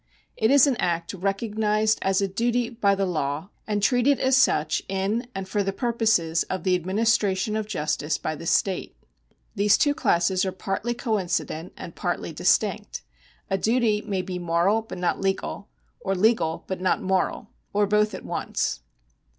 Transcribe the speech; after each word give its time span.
It 0.35 0.49
is 0.49 0.65
an 0.65 0.77
act 0.77 1.13
recognised 1.13 1.99
as 2.01 2.23
a 2.23 2.27
duty 2.27 2.69
by 2.69 2.95
the 2.95 3.05
law, 3.05 3.49
and 3.67 3.83
treated 3.83 4.19
as 4.19 4.35
such 4.35 4.81
in 4.89 5.27
and 5.35 5.47
for 5.47 5.61
the 5.61 5.71
purposes 5.71 6.41
of 6.49 6.63
the 6.63 6.73
administration 6.73 7.55
of 7.55 7.67
justice 7.67 8.17
by 8.17 8.33
the 8.33 8.47
state. 8.47 8.95
These 9.53 9.77
two 9.77 9.93
classes 9.93 10.43
are 10.43 10.51
partly 10.51 10.95
coincident 10.95 11.73
and 11.77 11.93
partly 11.93 12.33
distinct. 12.33 13.03
A 13.51 13.59
duty 13.59 14.01
may 14.01 14.23
be 14.23 14.39
moral 14.39 14.81
but 14.81 14.97
not 14.97 15.21
legal, 15.21 15.67
or 15.99 16.15
legal 16.15 16.63
but 16.65 16.81
not 16.81 16.99
moral, 17.03 17.51
or 17.71 17.85
both 17.85 18.15
at 18.15 18.25
once. 18.25 18.79